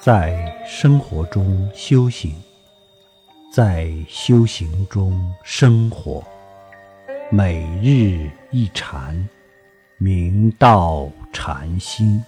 [0.00, 2.32] 在生活中修行，
[3.52, 6.24] 在修行中生活，
[7.32, 9.28] 每日一禅，
[9.98, 12.22] 明道禅心。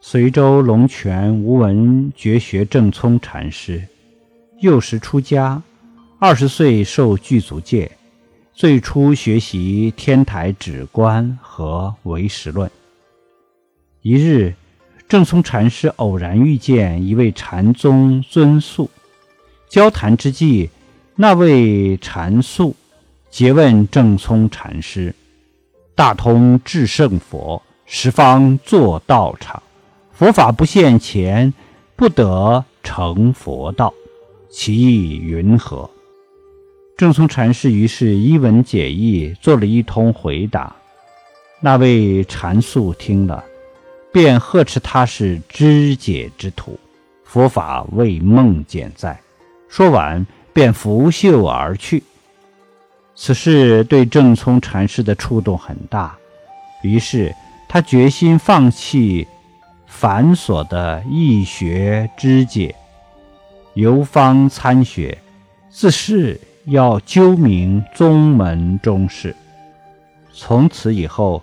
[0.00, 3.86] 随州龙泉无闻觉学正聪禅师。
[4.62, 5.60] 幼时出家，
[6.20, 7.90] 二十岁受具足戒，
[8.54, 12.70] 最初学习天台止观和唯识论。
[14.02, 14.54] 一日，
[15.08, 18.88] 正聪禅师偶然遇见一位禅宗尊宿，
[19.68, 20.70] 交谈之际，
[21.16, 22.76] 那位禅宿
[23.32, 25.12] 诘问正聪禅师
[25.96, 29.60] ：“大通至圣佛，十方作道场，
[30.12, 31.52] 佛法不现前，
[31.96, 33.92] 不得成佛道。”
[34.54, 35.88] 其意云何？
[36.94, 40.76] 正聪禅师于是一文解义，做了一通回答。
[41.58, 43.42] 那位禅宿听了，
[44.12, 46.78] 便呵斥他是知解之徒，
[47.24, 49.18] 佛法为梦见在。
[49.70, 52.02] 说完，便拂袖而去。
[53.14, 56.14] 此事对正聪禅师的触动很大，
[56.82, 57.34] 于是
[57.70, 59.26] 他决心放弃
[59.86, 62.76] 繁琐的易学知解。
[63.74, 65.18] 游方参学，
[65.70, 69.34] 自是要究明宗门中事。
[70.32, 71.42] 从此以后，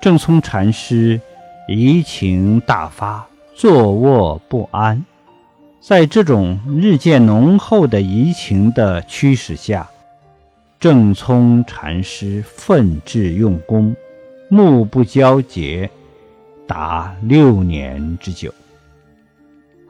[0.00, 1.20] 正聪禅师
[1.68, 5.04] 怡情大发，坐卧不安。
[5.80, 9.88] 在这种日渐浓厚的怡情的驱使下，
[10.78, 13.96] 正聪禅师奋志用功，
[14.48, 15.90] 目不交睫，
[16.66, 18.52] 达六年之久。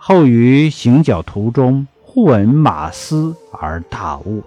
[0.05, 4.43] 后于行脚途中，忽闻马嘶而大悟。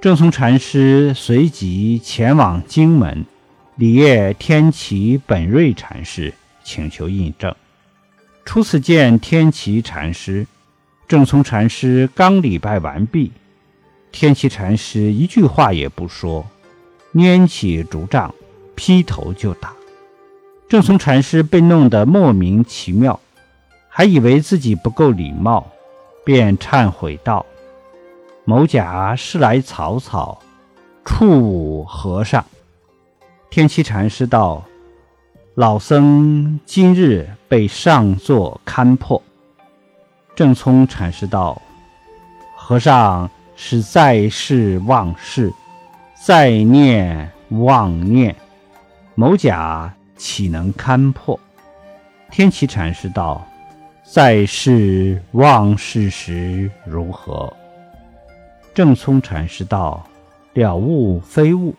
[0.00, 3.26] 正聪禅师随即前往荆门，
[3.76, 6.32] 礼谒天齐本瑞禅师，
[6.64, 7.54] 请求印证。
[8.46, 10.46] 初次见天齐禅师，
[11.06, 13.30] 正聪禅师刚礼拜完毕，
[14.10, 16.46] 天齐禅师一句话也不说，
[17.12, 18.34] 拈起竹杖，
[18.74, 19.74] 劈头就打。
[20.66, 23.20] 正聪禅师被弄得莫名其妙。
[23.96, 25.64] 还以为自己不够礼貌，
[26.24, 27.46] 便忏悔道
[28.44, 30.36] ：“某甲是来草草，
[31.04, 32.44] 触侮和尚。”
[33.50, 34.64] 天齐禅师道
[35.54, 39.22] ：“老僧今日被上座勘破。”
[40.34, 41.62] 正聪禅师道
[42.58, 45.54] ：“和尚是在世忘事，
[46.20, 48.34] 在念妄念，
[49.14, 51.38] 某甲岂能勘破？”
[52.32, 53.46] 天齐禅师道。
[54.06, 57.50] 在世忘事时如何？
[58.74, 60.04] 正聪禅师道
[60.52, 61.74] ：“了悟非悟。”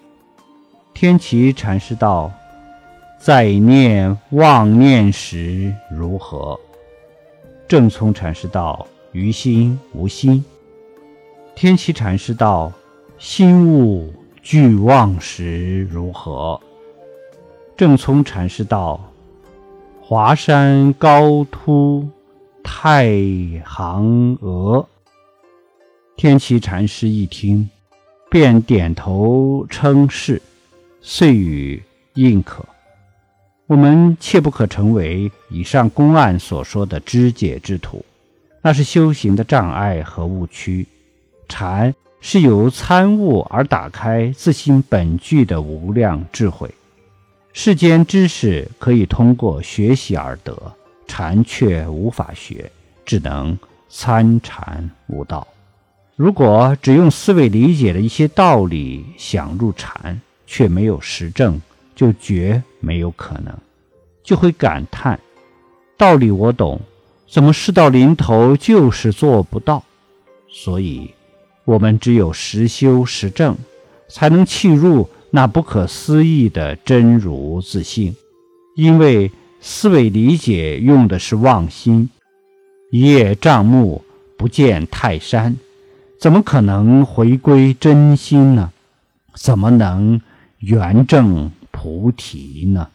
[0.91, 2.31] 天齐禅师道
[3.21, 6.59] ：“在念妄念时如何？”
[7.69, 10.43] 正聪禅师道：“于心无心。”
[11.53, 12.73] 天齐禅师道
[13.19, 16.59] ：“心悟俱忘时如何？”
[17.77, 18.99] 正聪禅师道
[20.01, 22.09] ：“华山高突。”
[22.67, 23.07] 太
[23.63, 24.87] 行鹅，
[26.17, 27.69] 天齐禅师一听，
[28.27, 30.41] 便点头称是，
[30.99, 31.83] 遂语
[32.15, 32.65] 应可。
[33.67, 38.03] 我们切不可成为以上公案所说的知解之徒，
[38.63, 40.87] 那是修行的障碍和误区。
[41.47, 46.73] 禅是由参悟而打开自心本具的无量智慧。
[47.53, 50.73] 世间知识可以通过学习而得。
[51.07, 52.71] 禅却无法学，
[53.05, 53.57] 只能
[53.89, 55.47] 参禅悟道。
[56.15, 61.61] 如果只用思维理解的一些道理想入禅，却没有实证，
[61.95, 63.53] 就绝没有可能。
[64.23, 65.19] 就会感叹：
[65.97, 66.79] 道理我懂，
[67.29, 69.83] 怎么事到临头就是做不到？
[70.49, 71.11] 所以，
[71.65, 73.55] 我们只有实修实证，
[74.07, 78.15] 才能契入那不可思议的真如自性。
[78.75, 79.31] 因为。
[79.59, 82.09] 思维理解用的是妄心，
[82.91, 84.03] 一叶障目
[84.37, 85.57] 不见泰山，
[86.19, 88.71] 怎么可能回归真心呢？
[89.33, 90.21] 怎么能
[90.59, 92.89] 圆正菩提呢？